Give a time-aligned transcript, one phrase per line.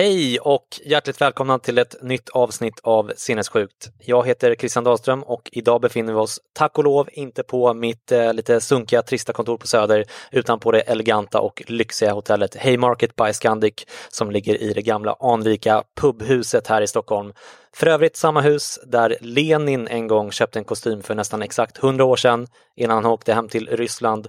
[0.00, 3.88] Hej och hjärtligt välkomna till ett nytt avsnitt av Sinnessjukt.
[3.98, 8.12] Jag heter Christian Dahlström och idag befinner vi oss tack och lov inte på mitt
[8.12, 13.16] eh, lite sunkiga, trista kontor på Söder utan på det eleganta och lyxiga hotellet Haymarket
[13.16, 13.74] by Scandic
[14.08, 17.32] som ligger i det gamla anrika pubhuset här i Stockholm.
[17.76, 22.04] För övrigt samma hus där Lenin en gång köpte en kostym för nästan exakt 100
[22.04, 24.28] år sedan innan han åkte hem till Ryssland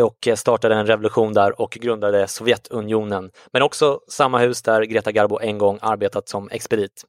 [0.00, 3.30] och eh, startade en revolution där och grundade Sovjetunionen.
[3.52, 7.04] Men också samma hus där Greta Garbo en gång arbetat som expedit.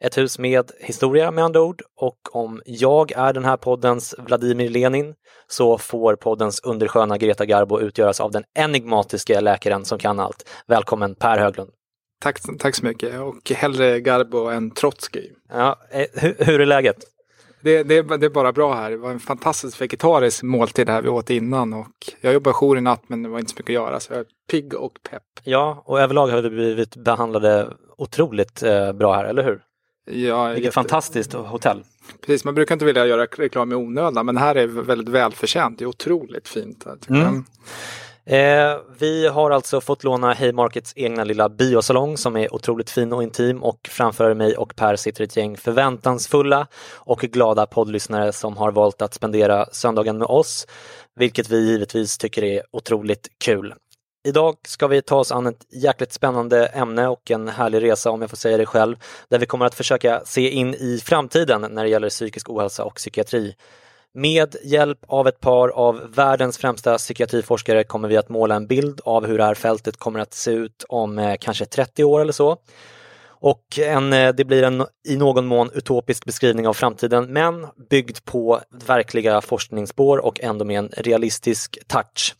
[0.00, 4.68] Ett hus med historia med andra ord och om jag är den här poddens Vladimir
[4.68, 5.14] Lenin
[5.48, 10.48] så får poddens undersköna Greta Garbo utgöras av den enigmatiska läkaren som kan allt.
[10.66, 11.70] Välkommen Per Höglund!
[12.18, 15.30] Tack, tack så mycket och hellre Garbo än Trotsky.
[15.48, 16.96] Ja, eh, hur, hur är läget?
[17.60, 18.90] Det, det, det, är bara bra här.
[18.90, 21.86] Det var en fantastisk vegetarisk måltid här vi åt innan och
[22.20, 24.20] jag jobbar jour i natt men det var inte så mycket att göra så jag
[24.20, 25.22] är pigg och pepp.
[25.44, 29.62] Ja, och överlag har vi blivit behandlade otroligt eh, bra här, eller hur?
[30.10, 30.74] Ja, Vilket jätte...
[30.74, 31.84] fantastiskt hotell.
[32.20, 35.78] Precis, man brukar inte vilja göra reklam i onödan men här är väldigt välförtjänt.
[35.78, 36.84] Det är otroligt fint.
[36.86, 37.44] Här, mm.
[38.28, 43.22] Eh, vi har alltså fått låna Haymarkets egna lilla biosalong som är otroligt fin och
[43.22, 48.72] intim och framför mig och Per sitter ett gäng förväntansfulla och glada poddlyssnare som har
[48.72, 50.66] valt att spendera söndagen med oss,
[51.16, 53.74] vilket vi givetvis tycker är otroligt kul.
[54.28, 58.20] Idag ska vi ta oss an ett jäkligt spännande ämne och en härlig resa om
[58.20, 58.96] jag får säga det själv,
[59.28, 62.94] där vi kommer att försöka se in i framtiden när det gäller psykisk ohälsa och
[62.94, 63.54] psykiatri.
[64.16, 69.00] Med hjälp av ett par av världens främsta psykiatriforskare kommer vi att måla en bild
[69.04, 72.32] av hur det här fältet kommer att se ut om eh, kanske 30 år eller
[72.32, 72.56] så.
[73.26, 78.18] Och en, eh, det blir en i någon mån utopisk beskrivning av framtiden men byggd
[78.24, 82.34] på verkliga forskningsspår och ändå med en realistisk touch.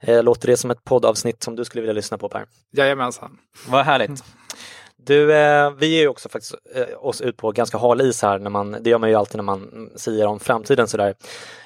[0.00, 2.46] Eh, låter det som ett poddavsnitt som du skulle vilja lyssna på Per?
[2.72, 3.38] Jajamensan.
[3.68, 4.24] Vad härligt.
[5.04, 8.38] Du, eh, vi ger ju också faktiskt eh, oss ut på ganska hal is här,
[8.38, 11.14] när man, det gör man ju alltid när man säger om framtiden sådär.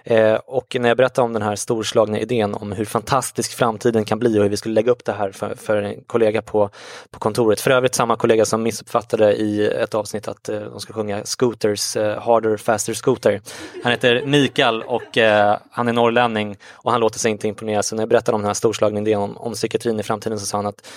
[0.04, 4.18] Eh, och när jag berättade om den här storslagna idén om hur fantastisk framtiden kan
[4.18, 6.70] bli och hur vi skulle lägga upp det här för, för en kollega på,
[7.10, 7.60] på kontoret.
[7.60, 11.96] För övrigt samma kollega som missuppfattade i ett avsnitt att eh, de ska sjunga Scooters,
[11.96, 13.40] eh, Harder Faster Scooter.
[13.82, 17.82] Han heter Mikael och eh, han är norrlänning och han låter sig inte imponera.
[17.82, 20.46] Så när jag berättade om den här storslagna idén om, om psykiatrin i framtiden så
[20.46, 20.88] sa han att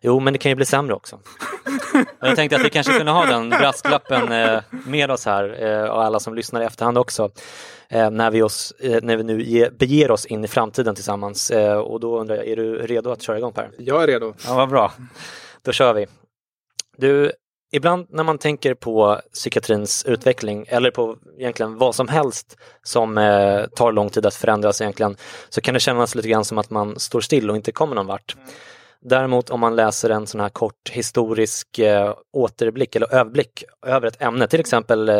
[0.00, 1.18] Jo, men det kan ju bli sämre också.
[2.20, 6.04] jag tänkte att vi kanske kunde ha den brasklappen eh, med oss här eh, och
[6.04, 7.30] alla som lyssnar i efterhand också.
[7.88, 11.52] Eh, när, vi oss, när vi nu ge, beger oss in i framtiden tillsammans.
[11.84, 13.70] Och då undrar jag, är du redo att köra igång Per?
[13.78, 14.34] Jag är redo.
[14.46, 14.92] Ja, vad bra.
[15.62, 16.06] Då kör vi.
[16.96, 17.32] Du,
[17.72, 23.64] ibland när man tänker på psykiatrins utveckling eller på egentligen vad som helst som eh,
[23.66, 25.16] tar lång tid att förändras egentligen
[25.48, 28.06] så kan det kännas lite grann som att man står still och inte kommer någon
[28.06, 28.36] vart.
[29.04, 34.22] Däremot om man läser en sån här kort historisk eh, återblick eller överblick över ett
[34.22, 35.16] ämne, till exempel eh,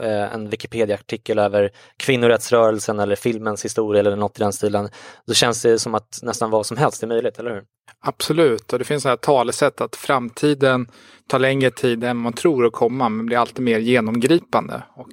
[0.00, 4.88] eh en Wikipedia-artikel över kvinnorättsrörelsen eller filmens historia eller något i den stilen,
[5.26, 7.64] då känns det som att nästan vad som helst är möjligt, eller hur?
[8.00, 10.86] Absolut, och det finns här talesätt att framtiden
[11.28, 14.82] tar längre tid än man tror att komma, men blir alltid mer genomgripande.
[14.94, 15.12] Och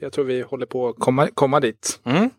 [0.00, 2.00] jag tror vi håller på att komma, komma dit.
[2.04, 2.30] Mm.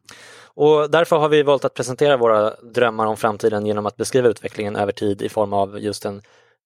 [0.60, 4.76] Och därför har vi valt att presentera våra drömmar om framtiden genom att beskriva utvecklingen
[4.76, 6.22] över tid i form av just en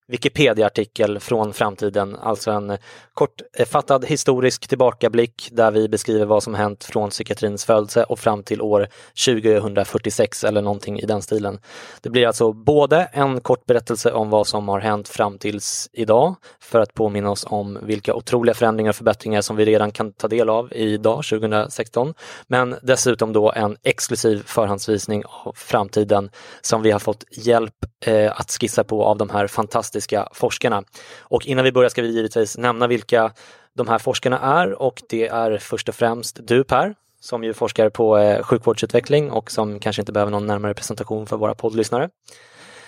[0.07, 2.77] Wikipedia-artikel från framtiden, alltså en
[3.13, 8.61] kortfattad historisk tillbakablick där vi beskriver vad som hänt från psykiatrins födelse och fram till
[8.61, 8.87] år
[9.25, 11.59] 2046 eller någonting i den stilen.
[12.01, 16.35] Det blir alltså både en kort berättelse om vad som har hänt fram tills idag
[16.61, 20.27] för att påminna oss om vilka otroliga förändringar och förbättringar som vi redan kan ta
[20.27, 22.13] del av idag, 2016.
[22.47, 26.29] Men dessutom då en exklusiv förhandsvisning av framtiden
[26.61, 27.75] som vi har fått hjälp
[28.05, 29.92] eh, att skissa på av de här fantastiska
[30.31, 30.83] forskarna.
[31.19, 33.31] Och innan vi börjar ska vi givetvis nämna vilka
[33.73, 37.89] de här forskarna är och det är först och främst du Per som ju forskar
[37.89, 42.09] på eh, sjukvårdsutveckling och som kanske inte behöver någon närmare presentation för våra poddlyssnare.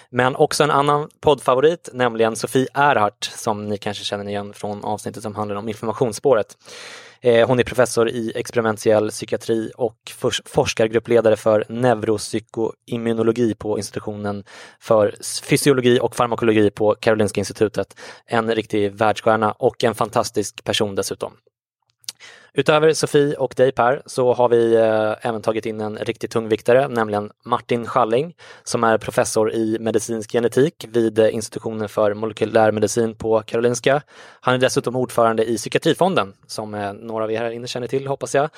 [0.09, 5.23] Men också en annan poddfavorit, nämligen Sofie Erhardt som ni kanske känner igen från avsnittet
[5.23, 6.57] som handlar om informationsspåret.
[7.21, 9.95] Eh, hon är professor i experimentell psykiatri och
[10.45, 14.43] forskargruppledare för neuropsykoimmunologi på institutionen
[14.79, 17.99] för fysiologi och farmakologi på Karolinska institutet.
[18.25, 21.33] En riktig världsstjärna och en fantastisk person dessutom.
[22.57, 26.87] Utöver Sofie och dig Per så har vi eh, även tagit in en riktigt tungviktare,
[26.87, 33.15] nämligen Martin Schalling som är professor i medicinsk genetik vid eh, institutionen för molekylär medicin
[33.15, 34.01] på Karolinska.
[34.41, 38.07] Han är dessutom ordförande i Psykiatrifonden som eh, några av er här inne känner till
[38.07, 38.49] hoppas jag.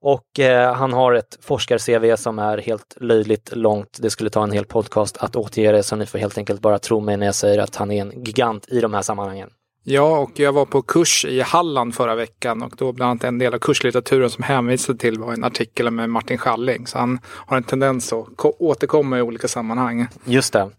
[0.00, 3.98] Och eh, han har ett forskar-CV som är helt löjligt långt.
[4.00, 6.78] Det skulle ta en hel podcast att återge det så ni får helt enkelt bara
[6.78, 9.50] tro mig när jag säger att han är en gigant i de här sammanhangen.
[9.90, 13.38] Ja, och jag var på kurs i Halland förra veckan och då bland annat en
[13.38, 16.86] del av kurslitteraturen som hänvisade till var en artikel med Martin Schalling.
[16.86, 20.06] Så han har en tendens att återkomma i olika sammanhang.
[20.24, 20.70] Just det.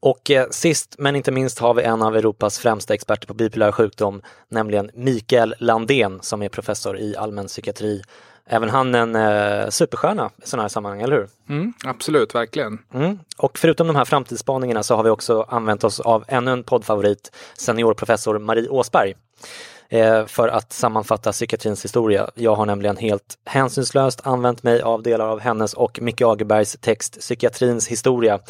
[0.00, 3.72] Och eh, sist men inte minst har vi en av Europas främsta experter på bipolär
[3.72, 8.02] sjukdom, nämligen Mikael Landén som är professor i allmänpsykiatri
[8.48, 11.28] även han en eh, superstjärna i sådana här sammanhang, eller hur?
[11.48, 12.78] Mm, absolut, verkligen.
[12.94, 13.18] Mm.
[13.36, 17.32] Och förutom de här framtidsspaningarna så har vi också använt oss av ännu en poddfavorit,
[17.54, 19.14] seniorprofessor Marie Åsberg
[19.88, 22.30] eh, för att sammanfatta psykiatrins historia.
[22.34, 27.20] Jag har nämligen helt hänsynslöst använt mig av delar av hennes och Micke Agerbergs text
[27.20, 28.40] Psykiatrins historia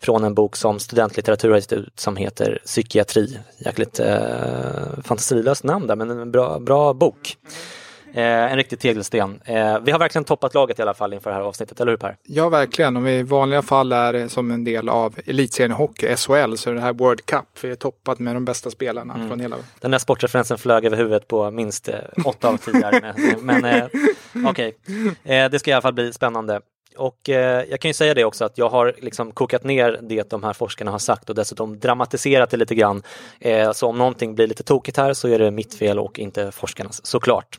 [0.00, 3.38] från en bok som studentlitteratur har gett ut som heter Psykiatri.
[3.58, 7.36] Jäkligt eh, fantasilöst namn där men en bra, bra bok.
[7.46, 7.81] Eh,
[8.20, 9.40] en riktig tegelsten.
[9.44, 11.96] Eh, vi har verkligen toppat laget i alla fall inför det här avsnittet, eller hur
[11.96, 12.16] Per?
[12.22, 12.96] Ja, verkligen.
[12.96, 16.70] Om vi i vanliga fall är som en del av elitserien i hockey, SHL, så
[16.70, 17.44] är det här World Cup.
[17.62, 19.28] Vi är toppat med de bästa spelarna mm.
[19.28, 19.56] från hela...
[19.80, 21.94] Den där sportreferensen flög över huvudet på minst eh,
[22.24, 23.02] åtta av tio.
[23.40, 23.84] men eh,
[24.46, 24.74] okej,
[25.24, 25.36] okay.
[25.36, 26.60] Eh, det ska i alla fall bli spännande.
[26.96, 30.30] Och eh, jag kan ju säga det också att jag har liksom kokat ner det
[30.30, 33.02] de här forskarna har sagt och dessutom dramatiserat det lite grann.
[33.40, 36.52] Eh, så om någonting blir lite tokigt här så är det mitt fel och inte
[36.52, 37.58] forskarnas, såklart.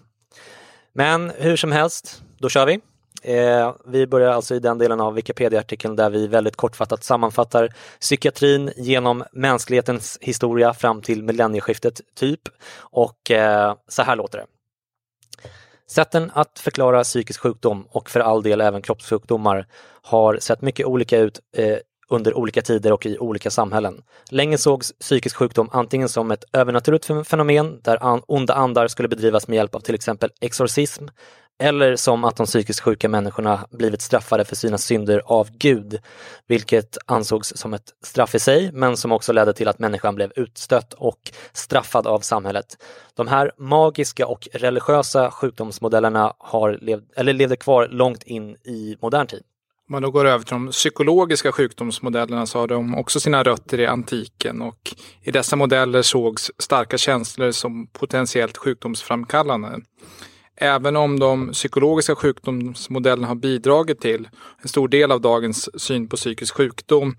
[0.94, 2.80] Men hur som helst, då kör vi.
[3.24, 7.70] Eh, vi börjar alltså i den delen av Wikipedia-artikeln där vi väldigt kortfattat sammanfattar
[8.00, 12.42] psykiatrin genom mänsklighetens historia fram till millennieskiftet, typ.
[12.78, 14.46] Och eh, så här låter det.
[15.88, 19.68] Sätten att förklara psykisk sjukdom och för all del även kroppssjukdomar
[20.02, 21.78] har sett mycket olika ut eh,
[22.14, 24.04] under olika tider och i olika samhällen.
[24.30, 29.56] Länge sågs psykisk sjukdom antingen som ett övernaturligt fenomen där onda andar skulle bedrivas med
[29.56, 31.06] hjälp av till exempel exorcism
[31.60, 36.00] eller som att de psykiskt sjuka människorna blivit straffade för sina synder av Gud,
[36.48, 40.32] vilket ansågs som ett straff i sig, men som också ledde till att människan blev
[40.36, 42.84] utstött och straffad av samhället.
[43.16, 49.28] De här magiska och religiösa sjukdomsmodellerna har levd, eller levde kvar långt in i modern
[49.28, 49.44] tid.
[49.90, 53.80] Om man då går över till de psykologiska sjukdomsmodellerna så har de också sina rötter
[53.80, 59.80] i antiken och i dessa modeller sågs starka känslor som potentiellt sjukdomsframkallande.
[60.56, 64.30] Även om de psykologiska sjukdomsmodellerna har bidragit till
[64.62, 67.16] en stor del av dagens syn på psykisk sjukdom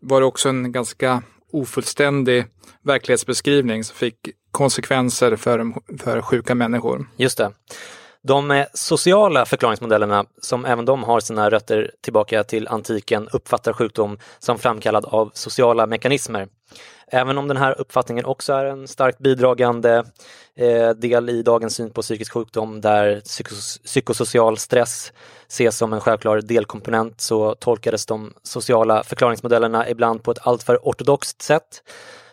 [0.00, 2.44] var det också en ganska ofullständig
[2.82, 4.16] verklighetsbeskrivning som fick
[4.50, 7.06] konsekvenser för, för sjuka människor.
[7.16, 7.52] Just det.
[8.22, 14.58] De sociala förklaringsmodellerna, som även de har sina rötter tillbaka till antiken, uppfattar sjukdom som
[14.58, 16.48] framkallad av sociala mekanismer.
[17.10, 20.04] Även om den här uppfattningen också är en starkt bidragande
[20.56, 25.12] eh, del i dagens syn på psykisk sjukdom där psykos psykosocial stress
[25.48, 31.42] ses som en självklar delkomponent så tolkades de sociala förklaringsmodellerna ibland på ett alltför ortodoxt
[31.42, 31.82] sätt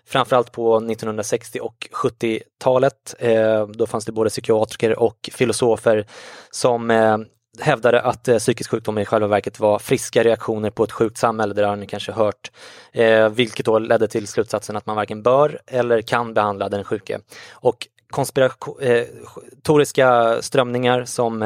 [0.07, 3.15] framförallt på 1960 och 70-talet.
[3.19, 6.05] Eh, då fanns det både psykiatriker och filosofer
[6.51, 7.17] som eh,
[7.59, 11.53] hävdade att eh, psykisk sjukdom i själva verket var friska reaktioner på ett sjukt samhälle,
[11.53, 12.51] det har ni kanske hört.
[12.91, 17.19] Eh, vilket då ledde till slutsatsen att man varken bör eller kan behandla den sjuke.
[17.51, 21.39] Och konspiratoriska eh, strömningar som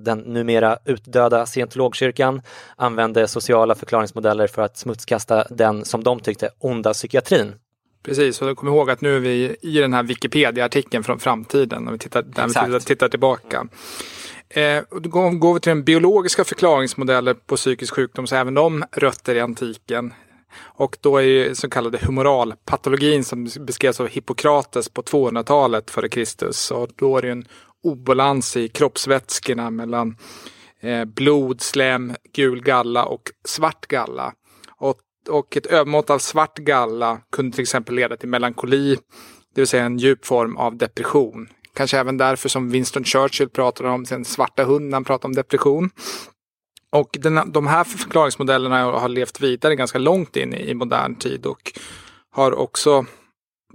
[0.00, 2.42] den numera utdöda scientologkyrkan
[2.76, 7.54] använde sociala förklaringsmodeller för att smutskasta den, som de tyckte, onda psykiatrin.
[8.02, 11.92] Precis, och kom ihåg att nu är vi i den här Wikipedia-artikeln från framtiden, när
[11.92, 13.66] vi tittar, när vi tittar, tittar tillbaka.
[14.48, 19.34] Eh, då går vi till den biologiska förklaringsmodeller på psykisk sjukdom, så även de rötter
[19.34, 20.12] i antiken.
[20.60, 26.70] Och då är det så kallade humoralpatologin som beskrevs av Hippokrates på 200-talet före Kristus.
[26.70, 27.44] Och då är det en
[27.82, 30.16] obalans i kroppsvätskorna mellan
[30.80, 34.32] eh, blod, slem, gul galla och svart galla.
[35.28, 38.94] Och, ett övermått av svart galla kunde till exempel leda till melankoli,
[39.54, 41.48] det vill säga en djup form av depression.
[41.74, 45.34] Kanske även därför som Winston Churchill pratar om sin svarta hund när han pratar om
[45.34, 45.90] depression.
[46.92, 51.72] Och den, de här förklaringsmodellerna har levt vidare ganska långt in i modern tid och
[52.30, 53.06] har också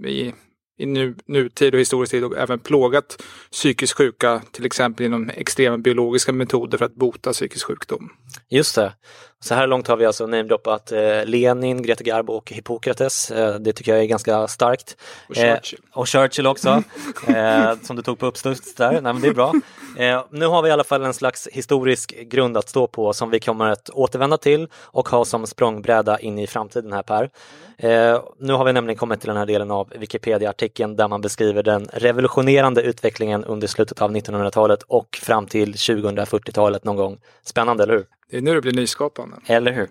[0.04, 0.32] i,
[0.78, 3.22] i nu, nutid och historisk tid och även plågat
[3.52, 8.10] psykiskt sjuka, till exempel genom extrema biologiska metoder för att bota psykisk sjukdom.
[8.48, 8.92] Just det.
[9.46, 13.30] Så här långt har vi alltså namedroppat eh, Lenin, Greta Garbo och Hippokrates.
[13.30, 14.96] Eh, det tycker jag är ganska starkt.
[15.28, 15.78] Och Churchill.
[15.92, 16.82] Eh, och Churchill också,
[17.82, 18.92] som du tog på uppstuds där.
[18.92, 19.52] Nej, men det är bra.
[20.30, 23.40] Nu har vi i alla fall en slags historisk grund att stå på som vi
[23.40, 27.30] kommer att återvända till och ha som språngbräda in i framtiden här Per.
[28.38, 31.88] Nu har vi nämligen kommit till den här delen av Wikipedia-artikeln där man beskriver den
[31.92, 37.18] revolutionerande utvecklingen under slutet av 1900-talet och fram till 2040-talet någon gång.
[37.44, 38.06] Spännande, eller hur?
[38.30, 39.36] Det är nu det blir nyskapande.
[39.46, 39.88] Eller hur?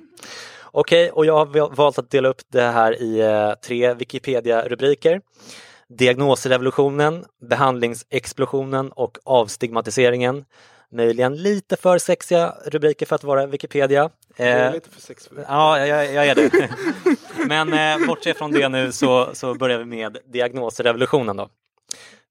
[0.64, 5.22] Okej, och jag har valt att dela upp det här i eh, tre Wikipedia-rubriker.
[5.90, 10.46] Diagnosrevolutionen, behandlingsexplosionen och avstigmatiseringen.
[10.92, 14.10] Möjligen lite för sexiga rubriker för att vara Wikipedia.
[14.38, 15.46] Det är lite för sex för det.
[15.48, 16.70] Ja, jag, jag är det.
[17.48, 21.50] Men eh, bortsett från det nu så, så börjar vi med diagnosrevolutionen då.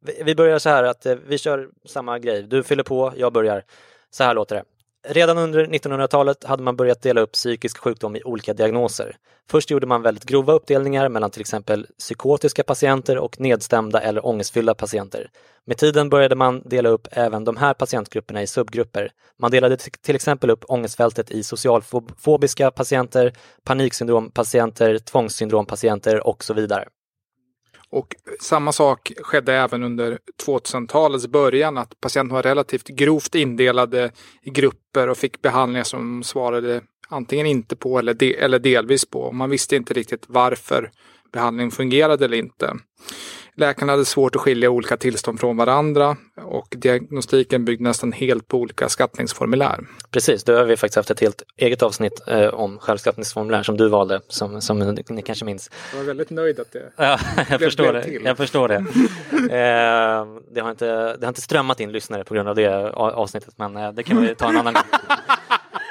[0.04, 2.42] Vi, vi börjar så här att eh, vi kör samma grej.
[2.42, 3.62] Du fyller på, jag börjar.
[4.11, 4.64] Så här låter det.
[5.06, 9.16] Redan under 1900-talet hade man börjat dela upp psykisk sjukdom i olika diagnoser.
[9.50, 14.75] Först gjorde man väldigt grova uppdelningar mellan till exempel psykotiska patienter och nedstämda eller ångestfyllda
[14.75, 15.30] patienter.
[15.66, 19.11] Med tiden började man dela upp även de här patientgrupperna i subgrupper.
[19.38, 23.32] Man delade till exempel upp ångestfältet i socialfobiska patienter,
[23.64, 26.88] paniksyndrompatienter, tvångssyndrompatienter och så vidare.
[27.94, 34.50] Och samma sak skedde även under 2000-talets början att patienter var relativt grovt indelade i
[34.50, 39.32] grupper och fick behandlingar som svarade antingen inte på eller, de eller delvis på.
[39.32, 40.90] Man visste inte riktigt varför
[41.32, 42.74] behandlingen fungerade eller inte.
[43.56, 48.58] Läkarna hade svårt att skilja olika tillstånd från varandra och diagnostiken byggde nästan helt på
[48.58, 49.87] olika skattningsformulär.
[50.11, 53.88] Precis, då har vi faktiskt haft ett helt eget avsnitt eh, om självskattningsformulär som du
[53.88, 55.70] valde, som, som ni kanske minns.
[55.92, 57.18] Jag var väldigt nöjd att det Ja,
[57.50, 58.08] jag förstår det.
[58.25, 58.75] Jag förstår det.
[59.34, 63.54] eh, det, har inte, det har inte strömmat in lyssnare på grund av det avsnittet,
[63.56, 64.82] men eh, det kan vi ta en annan gång.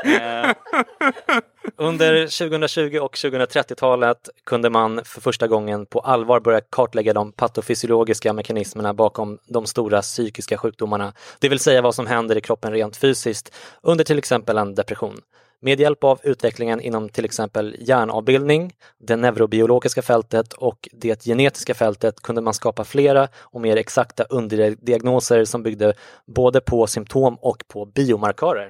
[1.77, 8.33] Under 2020 och 2030-talet kunde man för första gången på allvar börja kartlägga de patofysiologiska
[8.33, 12.97] mekanismerna bakom de stora psykiska sjukdomarna, det vill säga vad som händer i kroppen rent
[12.97, 15.21] fysiskt under till exempel en depression.
[15.61, 22.21] Med hjälp av utvecklingen inom till exempel hjärnavbildning, det neurobiologiska fältet och det genetiska fältet
[22.21, 25.93] kunde man skapa flera och mer exakta underdiagnoser som byggde
[26.25, 28.69] både på symptom och på biomarkörer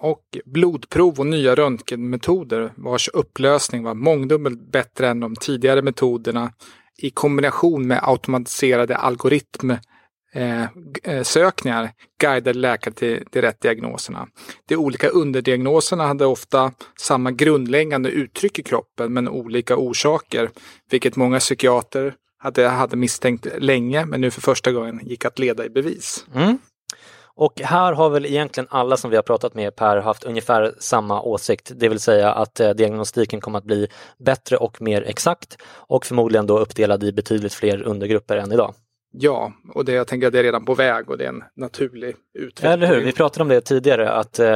[0.00, 6.52] och blodprov och nya röntgenmetoder vars upplösning var mångdubbelt bättre än de tidigare metoderna
[6.98, 14.28] i kombination med automatiserade algoritmsökningar eh, eh guidade läkare till de rätt diagnoserna.
[14.68, 20.50] De olika underdiagnoserna hade ofta samma grundläggande uttryck i kroppen men olika orsaker,
[20.90, 25.64] vilket många psykiater hade, hade misstänkt länge men nu för första gången gick att leda
[25.64, 26.26] i bevis.
[26.34, 26.58] Mm.
[27.34, 31.22] Och här har väl egentligen alla som vi har pratat med Per haft ungefär samma
[31.22, 36.06] åsikt, det vill säga att eh, diagnostiken kommer att bli bättre och mer exakt och
[36.06, 38.74] förmodligen då uppdelad i betydligt fler undergrupper än idag.
[39.12, 41.44] Ja, och det, jag tänker att det är redan på väg och det är en
[41.56, 42.72] naturlig utveckling.
[42.72, 44.46] Eller hur, vi pratade om det tidigare, att, eh,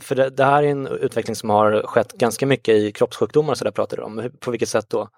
[0.00, 3.64] för det, det här är en utveckling som har skett ganska mycket i kroppssjukdomar, så
[3.64, 4.30] där pratade du om.
[4.40, 5.08] På vilket sätt då?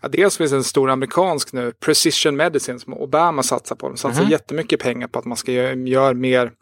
[0.00, 3.88] Ja, dels finns en stor amerikansk nu, Precision Medicine, som Obama satsar på.
[3.88, 4.30] De satsar mm.
[4.30, 6.52] jättemycket pengar på att man ska göra, göra mer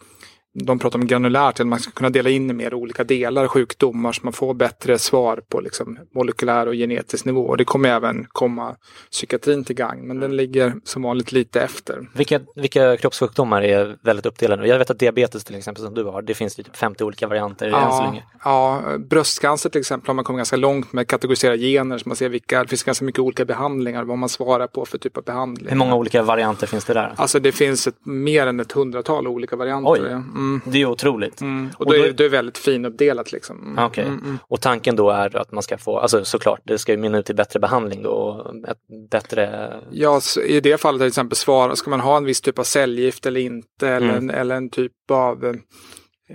[0.64, 4.12] de pratar om granulärt, att man ska kunna dela in i mer olika delar sjukdomar
[4.12, 7.40] så man får bättre svar på liksom molekylär och genetisk nivå.
[7.40, 8.76] Och det kommer även komma
[9.10, 12.08] psykiatrin till gang, men den ligger som vanligt lite efter.
[12.14, 14.68] Vilka, vilka kroppssjukdomar är väldigt uppdelade?
[14.68, 17.68] Jag vet att diabetes till exempel som du har, det finns typ 50 olika varianter
[17.68, 18.24] ja, än så länge.
[18.44, 22.16] Ja, bröstcancer till exempel har man kommit ganska långt med att kategorisera gener så man
[22.16, 25.24] ser vilka, det finns ganska mycket olika behandlingar, vad man svarar på för typ av
[25.24, 25.68] behandling.
[25.68, 27.12] Hur många olika varianter finns det där?
[27.16, 29.90] Alltså det finns ett, mer än ett hundratal olika varianter.
[29.90, 30.47] Oj, mm.
[30.64, 31.40] Det är otroligt.
[31.40, 31.70] Mm.
[31.74, 33.62] Och, och då, är det är väldigt finuppdelat liksom.
[33.62, 33.84] Mm.
[33.84, 34.04] Okay.
[34.04, 34.38] Mm, mm.
[34.42, 37.30] Och tanken då är att man ska få, alltså såklart, det ska ju mynna ut
[37.30, 39.74] i bättre behandling då och ett bättre...
[39.90, 43.26] Ja, i det fallet till exempel svara, ska man ha en viss typ av cellgift
[43.26, 45.54] eller inte eller, en, eller en typ av eh,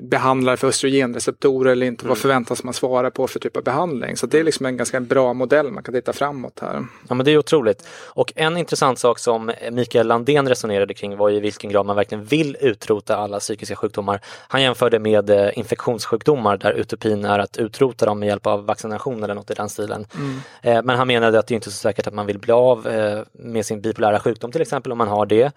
[0.02, 2.04] behandlare för östrogenreceptorer eller inte.
[2.04, 2.10] Mm.
[2.10, 4.18] Vad förväntas man svara på för typ av behandling?
[4.18, 6.86] Så det är liksom en ganska bra modell man kan titta framåt här.
[7.08, 7.88] Ja men det är otroligt.
[8.06, 12.24] Och en intressant sak som Mikael Landén resonerade kring var i vilken grad man verkligen
[12.24, 14.20] vill utrota alla psykiska sjukdomar.
[14.48, 19.24] Han jämförde med eh, infektionssjukdomar där utopin är att utrota dem med hjälp av vaccination
[19.24, 20.06] eller något i den stilen.
[20.16, 20.42] Mm.
[20.62, 22.88] Eh, men han menade att det inte är så säkert att man vill bli av
[22.88, 25.52] eh, med sin bipolära sjukdom till exempel om man har det.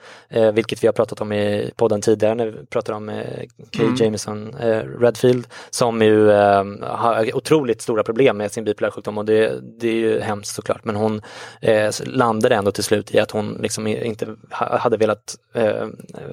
[0.55, 3.23] Vilket vi har pratat om i podden tidigare när vi pratade om
[3.71, 3.97] Kay mm.
[3.97, 9.19] James Jason eh, Redfield som ju eh, har otroligt stora problem med sin bipolär sjukdom
[9.19, 11.23] och det, det är ju hemskt såklart men hon
[11.61, 15.87] eh, landade ändå till slut i att hon liksom inte hade velat eh,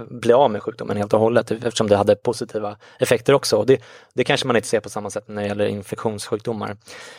[0.09, 3.57] bli av med sjukdomen helt och hållet eftersom det hade positiva effekter också.
[3.57, 3.81] Och det,
[4.13, 6.77] det kanske man inte ser på samma sätt när det gäller infektionssjukdomar.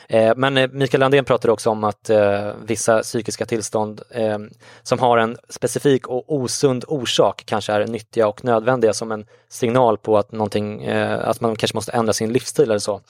[0.08, 4.38] Eh, men eh, Mikael Landén pratade också om att eh, vissa psykiska tillstånd eh,
[4.82, 9.98] som har en specifik och osund orsak kanske är nyttiga och nödvändiga som en signal
[9.98, 13.00] på att någonting någonting, eh, att man kanske måste ändra sin livsstil eller så.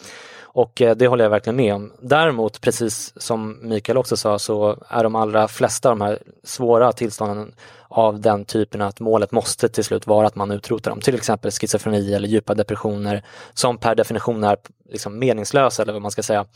[0.55, 1.93] Och eh, det håller jag verkligen med om.
[2.01, 6.93] Däremot, precis som Mikael också sa, så är de allra flesta av de här svåra
[6.93, 7.55] tillstånden
[7.89, 11.01] av den typen att målet måste till slut vara att man utrotar dem.
[11.01, 13.23] Till exempel schizofreni eller djupa depressioner
[13.55, 14.57] som per definition är
[14.91, 16.47] liksom meningslösa eller vad man ska säga.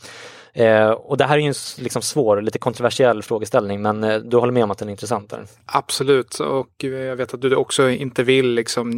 [0.53, 4.37] Eh, och det här är ju en liksom svår, lite kontroversiell frågeställning men eh, du
[4.37, 5.29] håller med om att den är intressant?
[5.29, 5.45] Där.
[5.65, 8.91] Absolut och eh, jag vet att du också inte vill liksom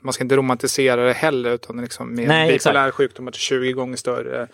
[0.00, 3.96] man ska inte romantisera det heller utan liksom med Nej, bipolär sjukdom att 20 gånger
[3.96, 4.48] större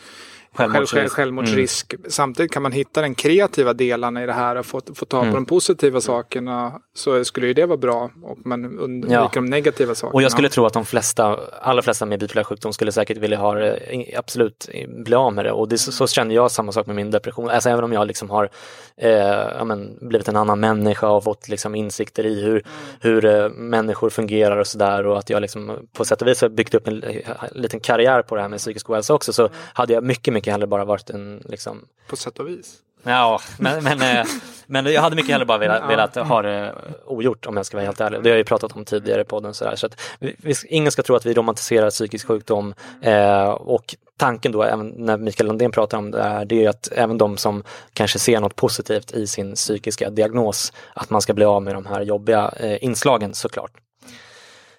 [0.57, 1.15] självmordsrisk.
[1.15, 1.95] självmordsrisk.
[1.95, 2.11] Mm.
[2.11, 5.31] Samtidigt kan man hitta den kreativa delarna i det här och få, få ta mm.
[5.31, 8.11] på de positiva sakerna så skulle ju det vara bra.
[8.23, 9.31] Och man undviker ja.
[9.35, 10.15] de negativa sakerna.
[10.15, 13.39] Och jag skulle tro att de flesta, allra flesta med bipolär sjukdom skulle säkert vilja
[13.39, 13.77] ha
[14.17, 15.53] absolut bli av med det.
[15.53, 17.51] Och det, så, så känner jag samma sak med min depression.
[17.51, 18.51] Alltså även om jag liksom har
[18.97, 19.11] eh,
[19.59, 22.63] ja, men, blivit en annan människa och fått liksom, insikter i hur, mm.
[23.01, 26.49] hur eh, människor fungerar och sådär och att jag liksom, på sätt och vis har
[26.49, 27.23] byggt upp en, en,
[27.53, 29.53] liten karriär på det här med psykisk ohälsa också så mm.
[29.73, 31.85] hade jag mycket, mycket mycket hellre bara varit en liksom...
[32.09, 32.83] På sätt och vis.
[33.03, 34.27] Ja, men, men, eh,
[34.67, 36.75] men jag hade mycket hellre bara velat, velat ha det
[37.07, 38.23] ogjort om jag ska vara helt ärlig.
[38.23, 39.55] Det har jag ju pratat om tidigare i podden.
[39.55, 39.77] Sådär.
[39.77, 44.63] Så att vi, ingen ska tro att vi romantiserar psykisk sjukdom eh, och tanken då,
[44.63, 48.19] även när Mikael Landén pratar om det här, det är att även de som kanske
[48.19, 52.03] ser något positivt i sin psykiska diagnos, att man ska bli av med de här
[52.03, 53.73] jobbiga eh, inslagen såklart.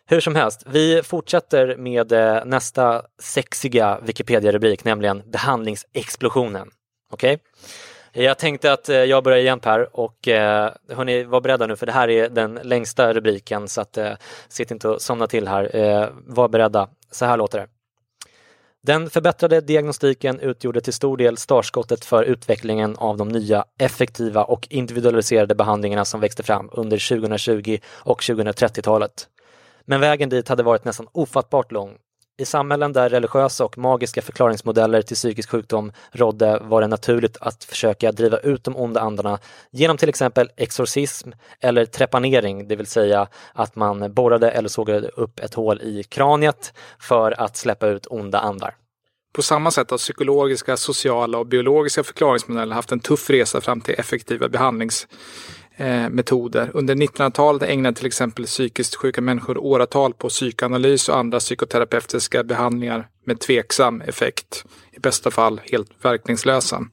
[0.09, 6.69] Hur som helst, vi fortsätter med eh, nästa sexiga Wikipedia-rubrik, nämligen behandlingsexplosionen.
[7.11, 7.33] Okej?
[7.33, 8.23] Okay?
[8.23, 11.85] Jag tänkte att eh, jag börjar igen Per och eh, hörni, var beredda nu för
[11.85, 14.11] det här är den längsta rubriken så att eh,
[14.47, 16.11] sitt inte och somna till här.
[16.25, 17.67] Var beredda, så här låter det.
[18.83, 24.67] Den förbättrade diagnostiken utgjorde till stor del startskottet för utvecklingen av de nya effektiva och
[24.69, 29.27] individualiserade behandlingarna som växte fram under 2020 och 2030-talet.
[29.89, 31.97] Men vägen dit hade varit nästan ofattbart lång.
[32.39, 37.63] I samhällen där religiösa och magiska förklaringsmodeller till psykisk sjukdom rådde var det naturligt att
[37.63, 39.39] försöka driva ut de onda andarna
[39.71, 45.39] genom till exempel exorcism eller trepanering, det vill säga att man borrade eller sågade upp
[45.39, 48.75] ett hål i kraniet för att släppa ut onda andar.
[49.33, 53.95] På samma sätt har psykologiska, sociala och biologiska förklaringsmodeller haft en tuff resa fram till
[53.97, 55.07] effektiva behandlings
[55.77, 56.71] eh, metoder.
[56.73, 63.07] Under 1900-talet ägnade till exempel psykiskt sjuka människor åratal på psykoanalys och andra psykoterapeutiska behandlingar
[63.25, 64.65] med tveksam effekt.
[64.91, 66.85] I bästa fall helt verkningslösa.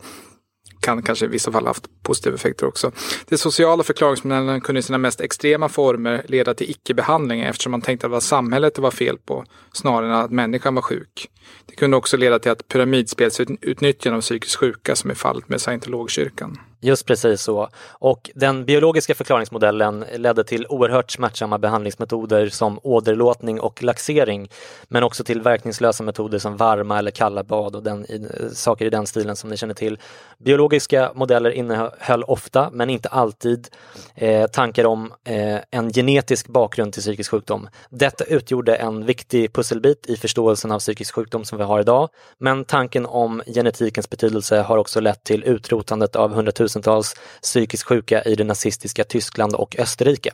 [0.81, 2.93] Kan kanske i vissa fall haft positiva effekter också.
[3.29, 8.07] De sociala förklaringsmodellen kunde i sina mest extrema former leda till icke-behandling eftersom man tänkte
[8.07, 11.29] att det var samhället det var fel på snarare än att människan var sjuk.
[11.67, 16.59] Det kunde också leda till att pyramidspelsutnyttjande av psykiskt sjuka som i fallet med scientologkyrkan.
[16.85, 17.69] Just precis så.
[17.89, 24.49] Och den biologiska förklaringsmodellen ledde till oerhört smärtsamma behandlingsmetoder som åderlåtning och laxering,
[24.89, 28.07] men också till verkningslösa metoder som varma eller kalla bad och den,
[28.53, 29.99] saker i den stilen som ni känner till.
[30.39, 33.69] Biologiska modeller innehöll ofta, men inte alltid,
[34.15, 37.69] eh, tankar om eh, en genetisk bakgrund till psykisk sjukdom.
[37.91, 42.65] Detta utgjorde en viktig pusselbit i förståelsen av psykisk sjukdom som vi har idag, men
[42.65, 46.35] tanken om genetikens betydelse har också lett till utrotandet av
[46.75, 50.31] hundratusentals psykiskt sjuka i det nazistiska Tyskland och Österrike.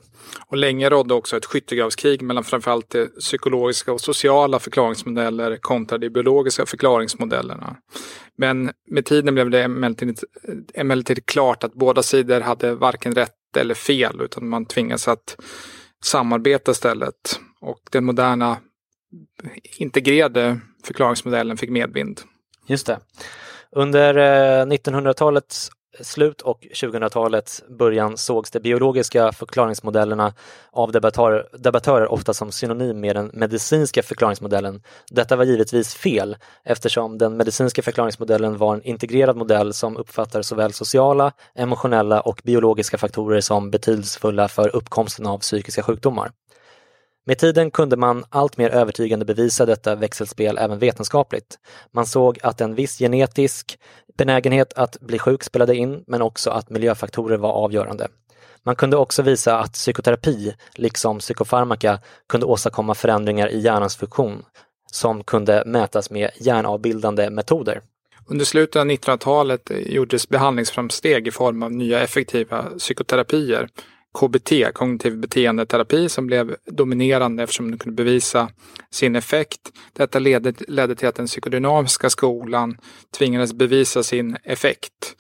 [0.47, 6.11] Och länge rådde också ett skyttegravskrig mellan framförallt de psykologiska och sociala förklaringsmodeller kontra de
[6.11, 7.77] biologiska förklaringsmodellerna.
[8.37, 10.21] Men med tiden blev det emellertid,
[10.75, 15.37] emellertid klart att båda sidor hade varken rätt eller fel utan man tvingas att
[16.05, 17.41] samarbeta istället.
[17.61, 18.57] Och den moderna
[19.79, 22.21] integrerade förklaringsmodellen fick medvind.
[22.67, 22.99] Just det.
[23.73, 24.15] Under
[24.67, 30.35] 1900-talets eh, slut och 2000-talets början sågs de biologiska förklaringsmodellerna
[30.73, 34.83] av debattörer, debattörer ofta som synonym med den medicinska förklaringsmodellen.
[35.11, 40.73] Detta var givetvis fel eftersom den medicinska förklaringsmodellen var en integrerad modell som uppfattar såväl
[40.73, 46.31] sociala, emotionella och biologiska faktorer som betydelsefulla för uppkomsten av psykiska sjukdomar.
[47.27, 51.59] Med tiden kunde man allt mer övertygande bevisa detta växelspel även vetenskapligt.
[51.93, 53.79] Man såg att en viss genetisk
[54.19, 58.09] benägenhet att bli sjuk spelade in, men också att miljöfaktorer var avgörande.
[58.63, 64.45] Man kunde också visa att psykoterapi, liksom psykofarmaka, kunde åstadkomma förändringar i hjärnans funktion
[64.93, 67.81] som kunde mätas med hjärnavbildande metoder.
[68.27, 73.69] Under slutet av 1900-talet gjordes behandlingsframsteg i form av nya effektiva psykoterapier
[74.19, 78.49] KBT, kognitiv beteendeterapi, som blev dominerande eftersom den kunde bevisa
[78.91, 79.61] sin effekt.
[79.93, 82.77] Detta ledde, ledde till att den psykodynamiska skolan
[83.19, 85.17] tvingades bevisa sin effekt.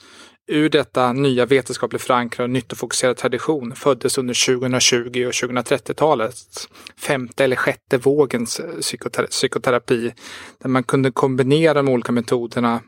[0.53, 7.57] Ur detta nya vetenskapligt förankrade och nyttofokuserade tradition föddes under 2020 och 2030-talets femte eller
[7.57, 10.12] sjätte vågens psykoterapi, psykoterapi
[10.59, 12.81] där man kunde kombinera de olika metoderna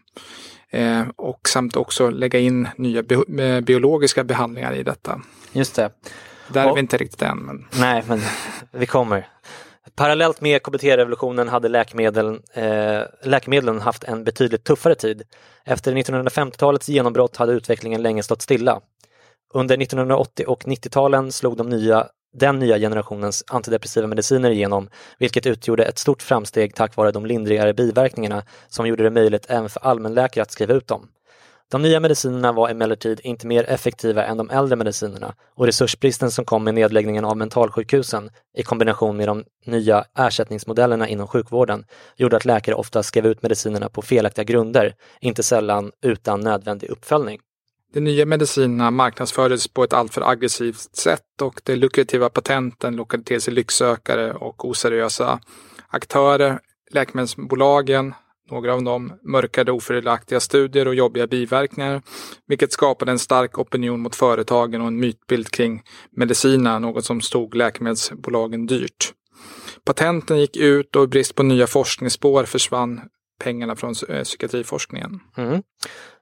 [0.70, 5.20] eh, och samt också lägga in nya bi eh, biologiska behandlingar i detta.
[5.52, 5.90] Just det.
[6.48, 7.38] Där är vi inte riktigt än.
[7.38, 7.66] Men...
[7.80, 8.20] Nej, men
[8.70, 9.28] vi kommer.
[9.94, 15.22] Parallellt med KBT-revolutionen hade läkemedlen, eh, läkemedlen haft en betydligt tuffare tid.
[15.64, 18.80] Efter 1950-talets genombrott hade utvecklingen länge stått stilla.
[19.54, 22.06] Under 1980 och 90-talen slog de nya,
[22.38, 24.88] den nya generationens antidepressiva mediciner igenom,
[25.18, 29.68] vilket utgjorde ett stort framsteg tack vare de lindrigare biverkningarna som gjorde det möjligt även
[29.68, 31.08] för allmänläkare att skriva ut dem.
[31.72, 36.44] De nya medicinerna var emellertid inte mer effektiva än de äldre medicinerna och resursbristen som
[36.44, 41.84] kom med nedläggningen av mentalsjukhusen i kombination med de nya ersättningsmodellerna inom sjukvården
[42.16, 47.40] gjorde att läkare ofta skrev ut medicinerna på felaktiga grunder, inte sällan utan nödvändig uppföljning.
[47.94, 53.40] De nya medicinerna marknadsfördes på ett alltför aggressivt sätt och de lukrativa patenten lockade till
[53.40, 55.40] sig lycksökare och oseriösa
[55.88, 56.58] aktörer.
[56.90, 58.14] Läkemedelsbolagen
[58.50, 62.02] några av dem mörkade ofördelaktiga studier och jobbiga biverkningar,
[62.46, 65.82] vilket skapade en stark opinion mot företagen och en mytbild kring
[66.16, 69.12] medicinerna, något som stod läkemedelsbolagen dyrt.
[69.84, 73.00] Patenten gick ut och i brist på nya forskningsspår försvann
[73.42, 75.20] pengarna från eh, psykiatriforskningen.
[75.36, 75.62] Mm.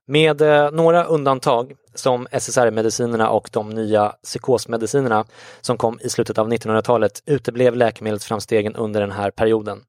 [0.07, 5.25] Med eh, några undantag som SSRI-medicinerna och de nya psykosmedicinerna
[5.61, 9.81] som kom i slutet av 1900-talet uteblev läkemedelsframstegen under den här perioden.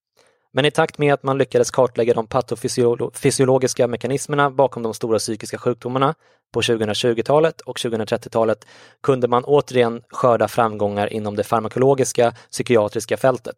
[0.53, 5.57] Men i takt med att man lyckades kartlägga de patofysiologiska mekanismerna bakom de stora psykiska
[5.57, 6.15] sjukdomarna
[6.53, 8.65] på 2020-talet och 2030-talet
[9.03, 13.55] kunde man återigen skörda framgångar inom det farmakologiska psykiatriska fältet.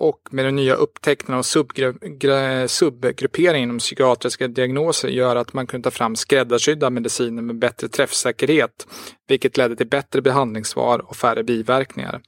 [0.00, 1.42] Och med den nya upptäckten av
[2.66, 8.86] subgruppering inom psykiatriska diagnoser gör att man kunde ta fram skräddarsydda mediciner med bättre träffsäkerhet,
[9.28, 12.20] vilket ledde till bättre behandlingssvar och färre biverkningar.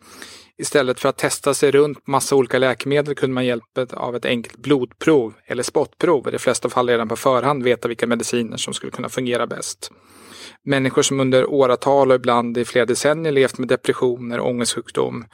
[0.61, 4.57] Istället för att testa sig runt massa olika läkemedel kunde man hjälpa av ett enkelt
[4.57, 8.93] blodprov eller spottprov i de flesta fall redan på förhand veta vilka mediciner som skulle
[8.93, 9.91] kunna fungera bäst.
[10.65, 15.25] Människor som under åratal och ibland i flera decennier levt med depressioner, och ångestsjukdom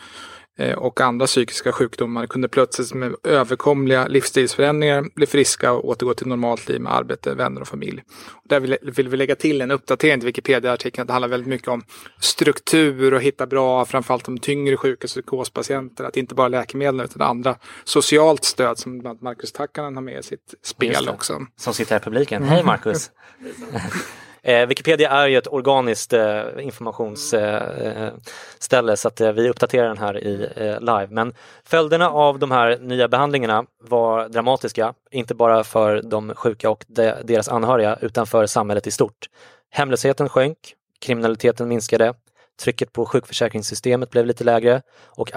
[0.76, 6.68] och andra psykiska sjukdomar kunde plötsligt med överkomliga livsstilsförändringar bli friska och återgå till normalt
[6.68, 8.02] liv med arbete, vänner och familj.
[8.30, 11.06] Och där vill, vill vi lägga till en uppdatering till Wikipedia-artikeln.
[11.06, 11.82] Det handlar väldigt mycket om
[12.20, 16.04] struktur och hitta bra, framförallt de tyngre sjuka psykospatienter.
[16.04, 20.22] Att inte bara läkemedel utan andra socialt stöd som bland Marcus Takkanen har med i
[20.22, 21.46] sitt spel också.
[21.56, 22.42] Som sitter här i publiken.
[22.42, 23.10] Hej Marcus!
[24.46, 29.98] Eh, Wikipedia är ju ett organiskt eh, informationsställe eh, så att eh, vi uppdaterar den
[29.98, 31.08] här i eh, live.
[31.10, 36.84] Men följderna av de här nya behandlingarna var dramatiska, inte bara för de sjuka och
[36.88, 39.26] de, deras anhöriga utan för samhället i stort.
[39.70, 40.58] Hemlösheten sjönk,
[41.00, 42.14] kriminaliteten minskade,
[42.62, 45.30] trycket på sjukförsäkringssystemet blev lite lägre och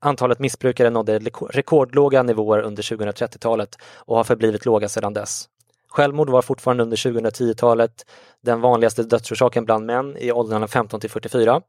[0.00, 1.18] antalet missbrukare nådde
[1.50, 5.48] rekordlåga nivåer under 2030-talet och har förblivit låga sedan dess.
[5.98, 8.06] Självmord var fortfarande under 2010-talet
[8.44, 11.60] den vanligaste dödsorsaken bland män i åldrarna 15 till 44.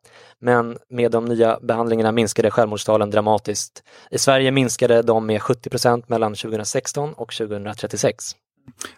[0.41, 3.83] Men med de nya behandlingarna minskade självmordstalen dramatiskt.
[4.11, 8.25] I Sverige minskade de med 70 procent mellan 2016 och 2036.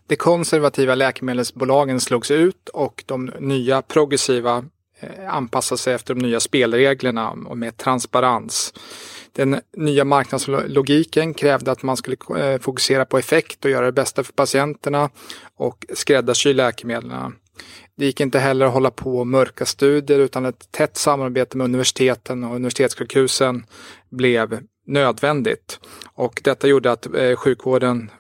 [0.08, 4.66] De konservativa läkemedelsbolagen slogs ut och de nya progressiva
[5.00, 8.74] eh, anpassade sig efter de nya spelreglerna och med transparens.
[9.34, 14.24] Den nya marknadslogiken krävde att man skulle eh, fokusera på effekt och göra det bästa
[14.24, 15.10] för patienterna
[15.56, 17.36] och skräddarsy läkemedlen.
[17.98, 22.44] Det gick inte heller att hålla på mörka studier utan ett tätt samarbete med universiteten
[22.44, 23.66] och universitetssjukhusen
[24.10, 25.80] blev nödvändigt.
[26.14, 28.12] Och detta gjorde att eh, sjukvården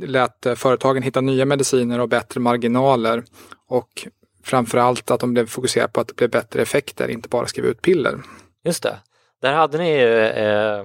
[0.00, 3.24] lät eh, företagen hitta nya mediciner och bättre marginaler.
[3.68, 4.08] Och
[4.44, 7.82] framförallt att de blev fokuserade på att det blev bättre effekter, inte bara skriva ut
[7.82, 8.22] piller.
[8.64, 8.96] Just det.
[9.40, 10.84] Där hade ni ju eh,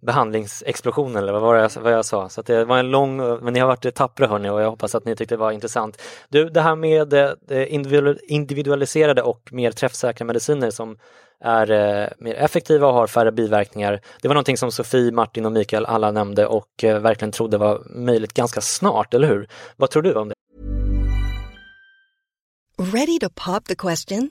[0.00, 2.28] behandlingsexplosionen eller vad var det vad jag sa.
[2.28, 5.04] Så det var en lång, men ni har varit tappra hörni och jag hoppas att
[5.04, 6.02] ni tyckte det var intressant.
[6.28, 7.74] Du, det här med eh,
[8.28, 10.98] individualiserade och mer träffsäkra mediciner som
[11.40, 14.00] är eh, mer effektiva och har färre biverkningar.
[14.22, 17.82] Det var någonting som Sofie, Martin och Mikael alla nämnde och eh, verkligen trodde var
[17.90, 19.48] möjligt ganska snart, eller hur?
[19.76, 20.34] Vad tror du om det?
[22.78, 24.30] Ready to pop the question?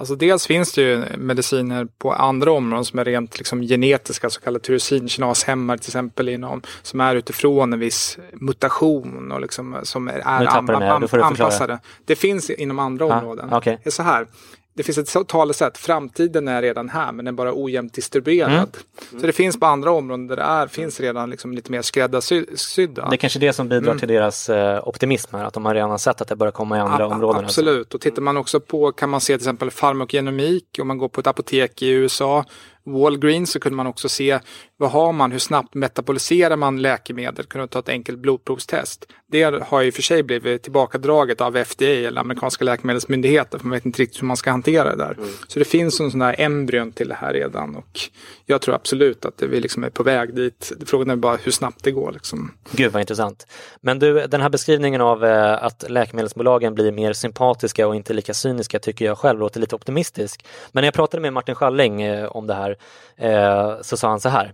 [0.00, 4.40] Alltså dels finns det ju mediciner på andra områden som är rent liksom genetiska, så
[4.40, 10.12] kallade tyrosinkinashämmare till exempel, inom, som är utifrån en viss mutation och liksom, som är,
[10.12, 11.78] är anpassade.
[12.04, 13.52] Det finns inom andra områden.
[13.52, 13.76] Okay.
[13.82, 14.26] Det är så här,
[14.74, 18.52] det finns ett talesätt, framtiden är redan här men den är bara ojämnt distribuerad.
[18.52, 19.20] Mm.
[19.20, 23.08] Så det finns på andra områden där det är, finns redan liksom lite mer skräddarsydda.
[23.08, 23.98] Det är kanske det som bidrar mm.
[23.98, 26.80] till deras eh, optimism här, att de har redan sett att det börjar komma i
[26.80, 27.44] andra A områden.
[27.44, 27.96] Absolut, alltså.
[27.96, 31.20] och tittar man också på, kan man se till exempel farmakogenomik, om man går på
[31.20, 32.44] ett apotek i USA
[32.84, 34.38] Walgreens så kunde man också se
[34.76, 39.06] vad har man, hur snabbt metaboliserar man läkemedel, kunde ta ett enkelt blodprovstest.
[39.26, 43.72] Det har i och för sig blivit tillbakadraget av FDA eller amerikanska läkemedelsmyndigheter för man
[43.72, 45.12] vet inte riktigt hur man ska hantera det där.
[45.12, 45.28] Mm.
[45.46, 48.00] Så det finns en sån där embryon till det här redan och
[48.46, 50.72] jag tror absolut att vi liksom är på väg dit.
[50.86, 52.12] Frågan är bara hur snabbt det går.
[52.12, 52.52] Liksom.
[52.70, 53.46] Gud vad intressant.
[53.80, 58.34] Men du, den här beskrivningen av eh, att läkemedelsbolagen blir mer sympatiska och inte lika
[58.34, 60.44] cyniska tycker jag själv låter lite optimistisk.
[60.72, 62.69] Men när jag pratade med Martin Schalling eh, om det här
[63.16, 64.52] eh, så sa han så här.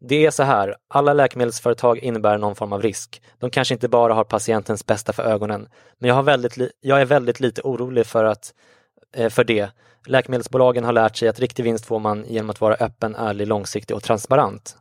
[0.00, 3.22] Det är så här, alla läkemedelsföretag innebär någon form av risk.
[3.38, 5.68] De kanske inte bara har patientens bästa för ögonen.
[5.98, 8.54] Men jag, har väldigt jag är väldigt lite orolig för, att,
[9.16, 9.70] eh, för det.
[10.06, 13.96] Läkemedelsbolagen har lärt sig att riktig vinst får man genom att vara öppen, ärlig, långsiktig
[13.96, 14.76] och transparent.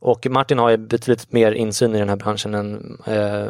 [0.00, 3.48] Och Martin har ju betydligt mer insyn i den här branschen än eh,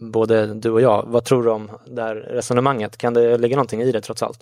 [0.00, 1.04] både du och jag.
[1.06, 2.96] Vad tror du om det här resonemanget?
[2.96, 4.40] Kan det ligga någonting i det trots allt?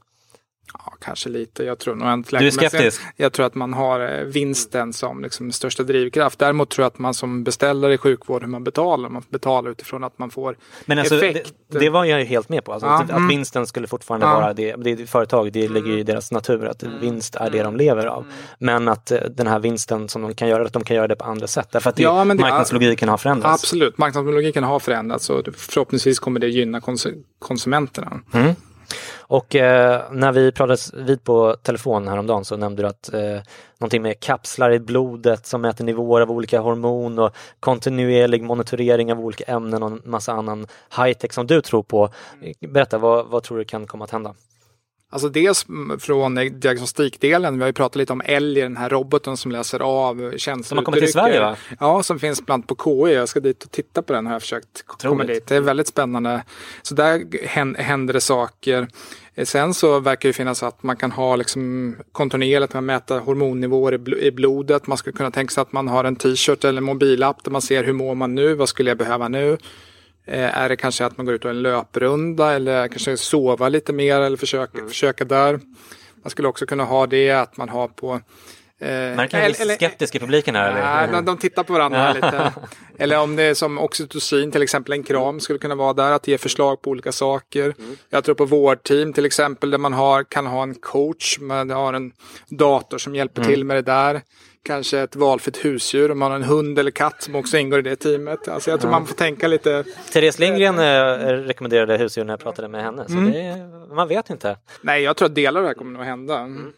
[0.72, 1.64] Ja, kanske lite.
[1.64, 3.00] Jag tror nog inte Du är skeptisk?
[3.16, 6.38] Jag tror att man har eh, vinsten som liksom största drivkraft.
[6.38, 10.04] Däremot tror jag att man som beställare i sjukvård, hur man betalar, man betalar utifrån
[10.04, 11.52] att man får Men alltså, effekt.
[11.70, 12.72] det, det var jag ju helt med på.
[12.72, 13.28] Alltså, Ja, att, mm.
[13.28, 14.34] vinsten skulle fortfarande Ja.
[14.34, 14.76] vara det.
[14.76, 18.26] Det är företag, det ligger i deras natur att vinst är det de lever av.
[18.58, 21.16] Men att eh, den här vinsten som de kan göra, att de kan göra det
[21.16, 21.68] på andra sätt.
[21.72, 23.62] Därför att det, Ja, det- marknadslogiken har förändrats.
[23.62, 28.20] Absolut, marknadslogiken har förändrats och förhoppningsvis kommer det gynna kons- konsumenterna.
[29.26, 33.40] Och eh, när vi pratades vid på telefon häromdagen så nämnde du att eh,
[33.78, 39.20] någonting med kapslar i blodet som mäter nivåer av olika hormon och kontinuerlig monitorering av
[39.20, 42.08] olika ämnen och en massa annan high-tech som du tror på.
[42.60, 44.34] Berätta, vad, vad tror du kan komma att hända?
[45.14, 45.66] Alltså dels
[45.98, 50.14] från diagnostikdelen, vi har ju pratat lite om Ellie, den här roboten som läser av
[50.36, 50.66] känslouttryck.
[50.66, 51.56] Som har kommit till Sverige va?
[51.80, 53.14] Ja, som finns bland på KI.
[53.14, 55.28] Jag ska dit och titta på den har jag försökt komma Otroligt.
[55.34, 55.46] dit.
[55.46, 56.42] Det är väldigt spännande.
[56.82, 58.88] Så där hän- händer det saker.
[59.44, 64.30] Sen så verkar det finnas att man kan ha liksom kontinuerligt att mäta hormonnivåer i
[64.30, 64.86] blodet.
[64.86, 67.62] Man skulle kunna tänka sig att man har en t-shirt eller en mobilapp där man
[67.62, 69.58] ser hur mår man nu, vad skulle jag behöva nu?
[70.26, 73.92] Eh, är det kanske att man går ut och en löprunda eller kanske sova lite
[73.92, 75.60] mer eller försöka, försöka där.
[76.22, 78.20] Man skulle också kunna ha det att man har på
[78.78, 80.72] Eh, Märker en eller- skeptisk i publiken här?
[80.74, 81.12] Nej, eller?
[81.12, 82.52] de, de tittar på varandra lite.
[82.98, 86.28] Eller om det är som oxytocin, till exempel en kram skulle kunna vara där, att
[86.28, 87.74] ge förslag på olika saker.
[88.10, 91.92] Jag tror på vårdteam till exempel, där man har, kan ha en coach, man har
[91.92, 92.12] en
[92.48, 94.20] dator som hjälper till med det där.
[94.64, 97.82] Kanske ett valfritt husdjur, om man har en hund eller katt som också ingår i
[97.82, 98.48] det teamet.
[98.48, 102.68] Alltså jag tror man får tänka lite, Therese Lindgren eh, rekommenderade husdjur när jag pratade
[102.68, 103.04] med henne.
[103.08, 103.26] Mm.
[103.26, 104.56] Så det, man vet inte.
[104.80, 106.38] nej jag tror att delar av det här kommer att hända.
[106.38, 106.72] Mm.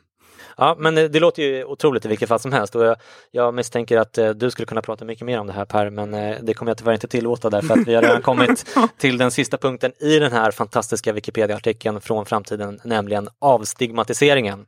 [0.56, 2.96] Ja, men det, det låter ju otroligt i vilket fall som helst och jag,
[3.30, 6.14] jag misstänker att eh, du skulle kunna prata mycket mer om det här Per, men
[6.14, 8.66] eh, det kommer jag tyvärr inte tillåta därför att vi har redan kommit
[8.98, 14.66] till den sista punkten i den här fantastiska Wikipedia-artikeln från framtiden, nämligen avstigmatiseringen.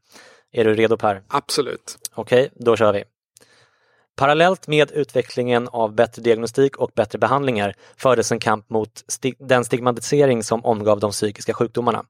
[0.52, 1.22] Är du redo Per?
[1.28, 1.98] Absolut.
[2.14, 3.04] Okej, då kör vi.
[4.16, 9.64] Parallellt med utvecklingen av bättre diagnostik och bättre behandlingar fördes en kamp mot sti- den
[9.64, 12.04] stigmatisering som omgav de psykiska sjukdomarna.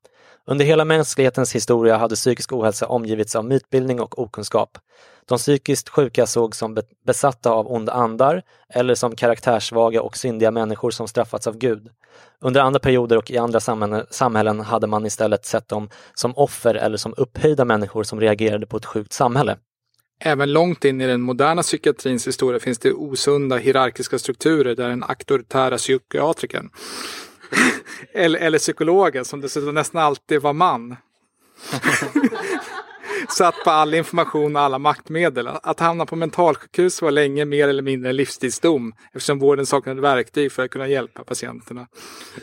[0.46, 4.79] Under hela mänsklighetens historia hade psykisk ohälsa omgivits av mytbildning och okunskap.
[5.27, 10.51] De psykiskt sjuka sågs som be- besatta av onda andar eller som karaktärssvaga och syndiga
[10.51, 11.88] människor som straffats av Gud.
[12.40, 13.60] Under andra perioder och i andra
[14.10, 18.76] samhällen, hade man istället sett dem som offer eller som upphöjda människor som reagerade på
[18.76, 19.56] ett sjukt samhälle.
[20.20, 25.04] Även långt in i den moderna psykiatrins historia finns det osunda hierarkiska strukturer där den
[25.04, 26.70] auktoritära psykiatrikern
[28.14, 30.96] eller, eller psykologen, som dessutom nästan alltid var man,
[33.28, 35.48] satt på all information och alla maktmedel.
[35.48, 40.52] Att hamna på mentalsjukhus var länge mer eller mindre en livstidsdom eftersom vården saknade verktyg
[40.52, 41.87] för att kunna hjälpa patienterna.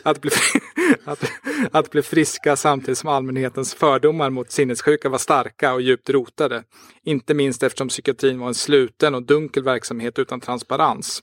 [0.02, 0.30] Att bli,
[1.04, 1.24] att,
[1.72, 6.62] att bli friska samtidigt som allmänhetens fördomar mot sinnessjuka var starka och djupt rotade.
[7.04, 11.22] Inte minst eftersom psykiatrin var en sluten och dunkel verksamhet utan transparens.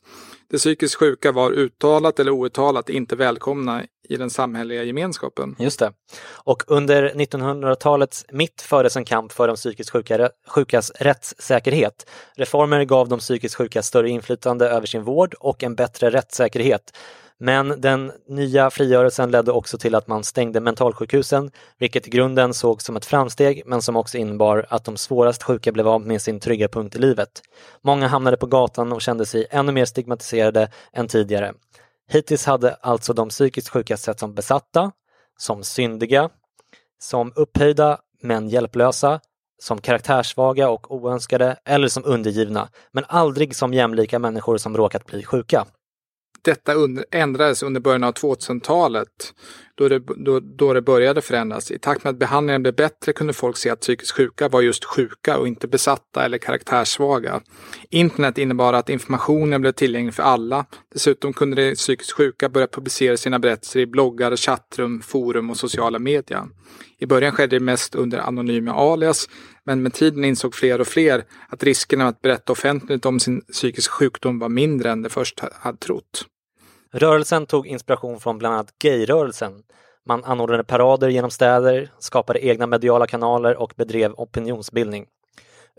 [0.51, 5.55] De psykiskt sjuka var uttalat eller outtalat inte välkomna i den samhälleliga gemenskapen.
[5.59, 5.91] Just det.
[6.33, 12.09] Och under 1900-talets mitt fördes en kamp för de psykiskt sjuka, sjukas rättssäkerhet.
[12.35, 16.91] Reformer gav de psykiskt sjuka större inflytande över sin vård och en bättre rättssäkerhet.
[17.37, 22.85] Men den nya frigörelsen ledde också till att man stängde mentalsjukhusen, vilket i grunden sågs
[22.85, 26.39] som ett framsteg men som också innebar att de svårast sjuka blev av med sin
[26.39, 27.41] trygga punkt i livet.
[27.81, 31.53] Många hamnade på gatan och kände sig ännu mer stigmatiserade än tidigare.
[32.09, 34.91] Hittills hade alltså de psykiskt sjuka sett som besatta,
[35.37, 36.29] som syndiga,
[36.99, 39.19] som upphöjda men hjälplösa,
[39.61, 45.23] som karaktärssvaga och oönskade eller som undergivna, men aldrig som jämlika människor som råkat bli
[45.23, 45.65] sjuka.
[46.41, 49.33] Detta under, ändrades under början av 2000-talet
[49.75, 51.71] då det, då, då det började förändras.
[51.71, 54.85] I takt med att behandlingen blev bättre kunde folk se att psykiskt sjuka var just
[54.85, 57.41] sjuka och inte besatta eller karaktärssvaga.
[57.89, 60.65] Internet innebar att informationen blev tillgänglig för alla.
[60.93, 65.99] Dessutom kunde de psykiskt sjuka börja publicera sina berättelser i bloggar, chattrum, forum och sociala
[65.99, 66.47] media.
[66.97, 69.29] I början skedde det mest under anonyma alias,
[69.65, 73.41] men med tiden insåg fler och fler att riskerna med att berätta offentligt om sin
[73.41, 76.25] psykiska sjukdom var mindre än de först hade trott.
[76.95, 79.63] Rörelsen tog inspiration från bland annat gayrörelsen.
[80.05, 85.05] Man anordnade parader genom städer, skapade egna mediala kanaler och bedrev opinionsbildning.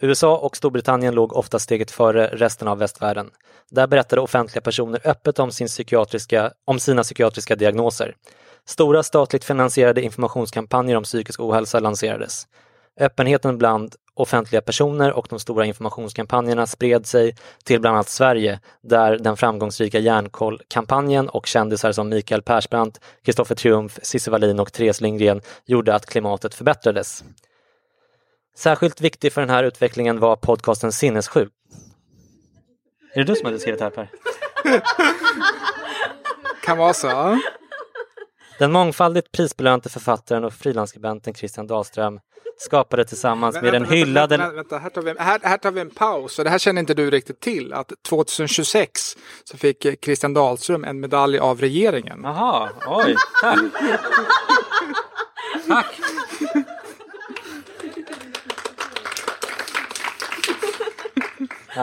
[0.00, 3.30] USA och Storbritannien låg ofta steget före resten av västvärlden.
[3.70, 8.14] Där berättade offentliga personer öppet om, sin psykiatriska, om sina psykiatriska diagnoser.
[8.66, 12.46] Stora statligt finansierade informationskampanjer om psykisk ohälsa lanserades.
[13.00, 19.18] Öppenheten bland offentliga personer och de stora informationskampanjerna spred sig till bland annat Sverige där
[19.18, 25.40] den framgångsrika Järnkoll-kampanjen och kändisar som Mikael Persbrandt, Kristoffer Triumf, Cissi Wallin och Therese Lindgren
[25.64, 27.24] gjorde att klimatet förbättrades.
[28.56, 31.52] Särskilt viktig för den här utvecklingen var podcasten Sinnessjuk.
[33.14, 34.08] Är det du som hade skrivit det här Per?
[36.64, 37.38] Kan vara så.
[38.58, 42.20] Den mångfaldigt prisbelönte författaren och frilansskribenten Christian Dahlström
[42.58, 44.36] skapade tillsammans med den hyllade...
[44.36, 46.38] Vänta, vänta, här, tar vi, här, här tar vi en paus.
[46.38, 47.72] Och det här känner inte du riktigt till.
[47.72, 52.20] Att 2026 så fick Christian Dahlström en medalj av regeringen.
[52.22, 53.58] Jaha, oj, tack.
[55.68, 56.00] tack.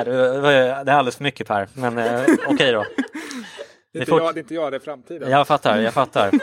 [0.05, 2.85] Det, var, är alldeles för mycket Per, men eh, okej då.
[3.93, 5.31] Det är, inte fort- jag, det är inte jag, det är framtiden.
[5.31, 6.31] Jag fattar, jag fattar.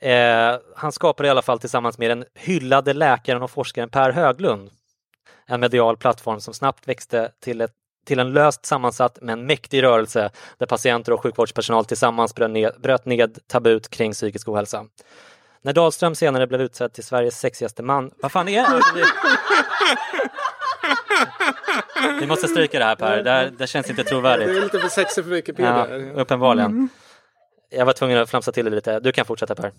[0.00, 4.70] Eh, han skapade i alla fall tillsammans med den hyllade läkaren och forskaren Per Höglund
[5.46, 7.72] en medial plattform som snabbt växte till, ett,
[8.06, 13.04] till en löst sammansatt men mäktig rörelse där patienter och sjukvårdspersonal tillsammans bröt ned, bröt
[13.06, 14.84] ned tabut kring psykisk ohälsa.
[15.62, 18.10] När Dahlström senare blev utsedd till Sveriges sexigaste man...
[18.22, 19.04] Vad fan är det?
[22.20, 24.48] Vi, måste stryka det här Per, det, här, det känns inte trovärdigt.
[24.48, 25.86] Det är lite för sexigt för Wikipedia.
[25.90, 26.88] Ja, uppenbarligen.
[27.70, 29.00] Jag var tvungen att flamsa till det lite.
[29.00, 29.72] Du kan fortsätta Per.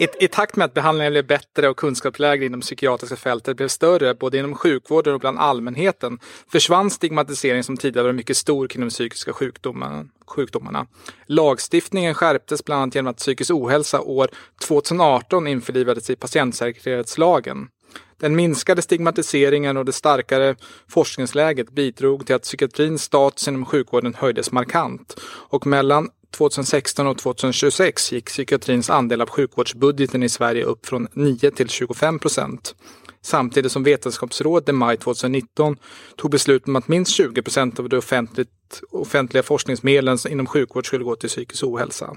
[0.00, 4.14] I, I takt med att behandlingen blev bättre och kunskapsläget inom psykiatriska fältet blev större,
[4.14, 6.18] både inom sjukvården och bland allmänheten,
[6.52, 10.04] försvann stigmatisering som tidigare var mycket stor kring de psykiska sjukdomarna.
[10.26, 10.86] sjukdomarna.
[11.26, 14.28] Lagstiftningen skärptes bland annat genom att psykisk ohälsa år
[14.66, 17.68] 2018 införlivades i patientsäkerhetslagen.
[18.20, 20.56] Den minskade stigmatiseringen och det starkare
[20.88, 25.16] forskningsläget bidrog till att psykiatrins status inom sjukvården höjdes markant.
[25.24, 31.50] Och mellan 2016 och 2026 gick psykiatrins andel av sjukvårdsbudgeten i Sverige upp från 9
[31.50, 32.74] till 25 procent.
[33.22, 35.76] Samtidigt som Vetenskapsrådet i maj 2019
[36.16, 38.00] tog beslut om att minst 20 procent av de
[38.90, 42.16] offentliga forskningsmedlen inom sjukvård skulle gå till psykisk ohälsa.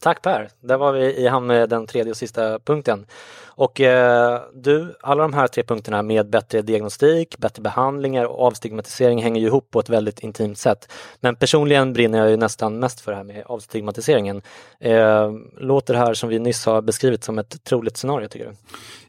[0.00, 3.06] Tack Per, där var vi i hamn med den tredje och sista punkten.
[3.44, 9.22] Och eh, du, alla de här tre punkterna med bättre diagnostik, bättre behandlingar och avstigmatisering
[9.22, 10.92] hänger ju ihop på ett väldigt intimt sätt.
[11.20, 14.42] Men personligen brinner jag ju nästan mest för det här med avstigmatiseringen.
[14.80, 18.52] Eh, låter det här som vi nyss har beskrivit som ett troligt scenario tycker du?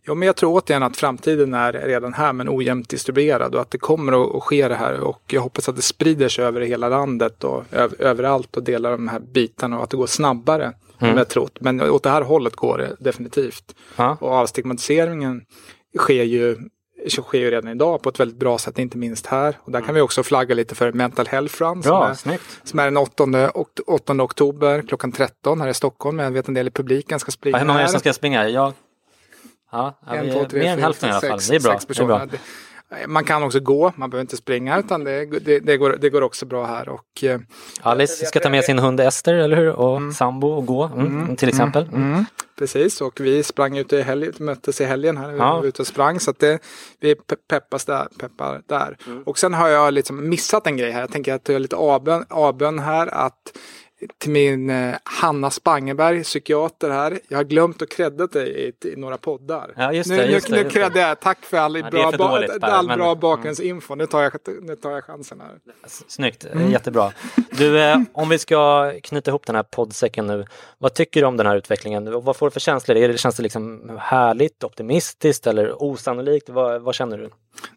[0.08, 3.72] Ja, men jag tror återigen att framtiden är redan här men ojämnt distribuerad och att
[3.72, 6.90] det kommer att, ske det här och jag hoppas att det sprider sig över hela
[6.90, 11.18] landet och öv, överallt och delar de här bitarna och att det går snabbare än
[11.18, 11.58] jag trott.
[11.60, 13.76] Men åt det här hållet går det definitivt.
[13.96, 14.18] Ja.
[14.22, 15.42] Och avstigmatiseringen
[15.98, 16.58] sker ju
[17.10, 19.58] sker ju redan idag på ett väldigt bra sätt, inte minst här.
[19.62, 22.44] Och där kan vi också flagga lite för Mental Health Run som är, snyggt.
[22.64, 26.20] som är den 8, okt- 8 oktober klockan 13 här i Stockholm.
[26.20, 28.14] Jag vet en del i publiken ska springa Ja, hur många är det som ska
[28.14, 28.50] springa?
[28.50, 28.74] Jag...
[29.72, 31.40] Ja, ja, En, vi två, är tre, än fyra, hälften i alla sex, fall.
[31.50, 31.80] Det är bra.
[31.88, 32.38] Det är bra.
[33.08, 36.22] Man kan också gå, man behöver inte springa utan det, det, det, går, det går
[36.22, 36.90] också bra här.
[36.90, 37.40] Och, eh,
[37.82, 39.70] Alice ska ta med sin hund Ester, eller hur?
[39.70, 41.90] Och sambo och gå, mm, till exempel.
[41.94, 42.26] Mm.
[42.58, 45.54] Precis, och vi sprang ute i helgen, möttes i helgen här, vi Ja.
[45.58, 46.20] var ute och sprang.
[46.20, 46.60] Så att det,
[47.00, 48.98] vi pe- peppas där, peppar där.
[49.26, 51.00] Och sen har jag liksom missat en grej här.
[51.02, 53.08] Jag tänker att jag är lite avbön, avbön här.
[53.08, 53.58] att
[54.18, 57.20] till min eh, Hanna Spangeberg, psykiater här.
[57.28, 59.74] Jag har glömt att credda dig i, i några poddar.
[59.78, 60.70] Ja, just nu det, nu, just nu det.
[60.70, 61.20] creddar jag.
[61.20, 63.96] Tack för all är bra, för dåligt, Per, all men- bra bakgrundsinfo.
[63.96, 65.52] Nu, tar jag, nu tar jag chansen här.
[66.08, 67.12] Snyggt, eh, jättebra.
[67.52, 70.46] Du, eh, om vi ska knyta ihop den här poddsäcken nu.
[70.78, 72.22] Vad tycker du om den här utvecklingen?
[72.22, 73.18] Vad får du för känslor?
[73.18, 76.50] Känns det liksom härligt, optimistiskt eller osannolikt?
[76.50, 77.30] Vad, vad känner du?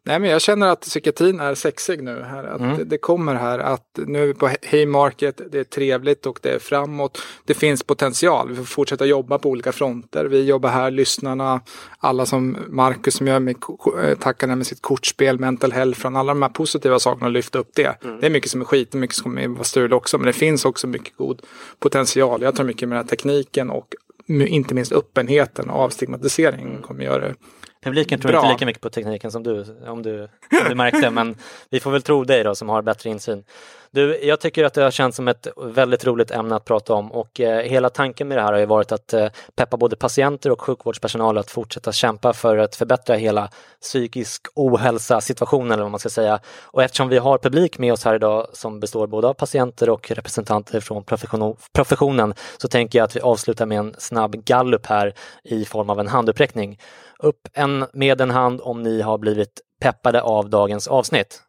[0.02, 2.22] Nej, men jag känner att psykiatrin är sexig nu.
[2.22, 6.26] Här, att det, det kommer här att nu är vi på Haymarket, det är trevligt
[6.26, 7.22] och det är framåt.
[7.44, 8.48] Det finns potential.
[8.48, 10.24] Vi får fortsätta jobba på olika fronter.
[10.24, 11.60] Vi jobbar här, lyssnarna,
[11.98, 13.56] alla som Marcus som gör med,
[14.02, 17.58] eh, tackarna med sitt kortspel, mental health, från alla de här positiva sakerna och lyfta
[17.58, 17.96] upp det.
[18.20, 20.32] Det är mycket som är skit och mycket som kommer vara strul också, men det
[20.32, 21.42] finns också mycket god
[21.78, 22.42] potential.
[22.42, 23.94] Jag tror mycket med den här tekniken och
[24.28, 27.34] inte minst öppenheten och avstigmatisering kommer göra det
[27.82, 28.40] Publiken tror Bra.
[28.40, 31.36] inte lika mycket på tekniken som du, om du, om du märkte, men
[31.70, 33.44] vi får väl tro dig då som har bättre insyn.
[33.92, 37.12] Du, jag tycker att det har känts som ett väldigt roligt ämne att prata om
[37.12, 40.50] och eh, hela tanken med det här har ju varit att eh, peppa både patienter
[40.50, 46.00] och sjukvårdspersonal att fortsätta kämpa för att förbättra hela psykisk ohälsa situationen eller vad man
[46.00, 46.40] ska säga.
[46.62, 50.10] Och eftersom vi har publik med oss här idag som består både av patienter och
[50.10, 55.14] representanter från profession- professionen så tänker jag att vi avslutar med en snabb gallup här
[55.44, 56.78] i form av en handuppräckning.
[57.18, 61.42] Upp en, med en hand om ni har blivit peppade av dagens avsnitt.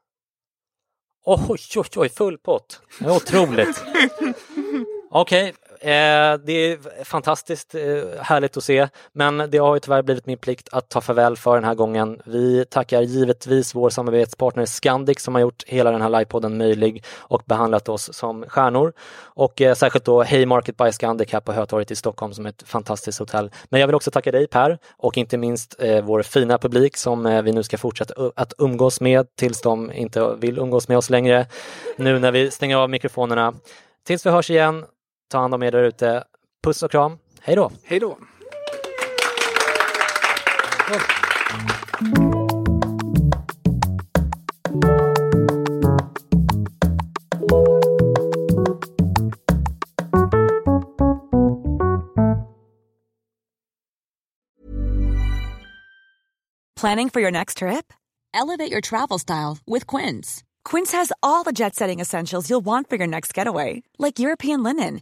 [1.24, 2.82] Oj, oj, oj, full pott.
[3.05, 3.84] Otroligt.
[5.09, 7.82] Okej, eh, det är fantastiskt eh,
[8.21, 11.55] härligt att se, men det har ju tyvärr blivit min plikt att ta farväl för
[11.55, 12.21] den här gången.
[12.25, 17.41] Vi tackar givetvis vår samarbetspartner Scandic som har gjort hela den här livepodden möjlig och
[17.45, 18.93] behandlat oss som stjärnor.
[19.21, 22.63] Och eh, särskilt då Haymarket by Scandic här på Hötorget i Stockholm som är ett
[22.63, 23.51] fantastiskt hotell.
[23.69, 27.25] Men jag vill också tacka dig Per och inte minst eh, vår fina publik som
[27.25, 31.09] eh, vi nu ska fortsätta att umgås med tills de inte vill umgås med oss
[31.09, 31.45] längre.
[31.97, 33.53] Nu när vi stänger av mikrofonerna.
[34.07, 34.86] Tills vi hörs igen,
[35.32, 36.23] ta hand om er där ute.
[36.63, 37.17] Puss och kram.
[37.41, 37.71] Hej då!
[37.84, 38.17] Hej då!
[56.82, 57.93] Planning for your next trip?
[58.34, 60.43] Elevate your travel style with Quince.
[60.63, 64.63] Quince has all the jet setting essentials you'll want for your next getaway, like European
[64.63, 65.01] linen,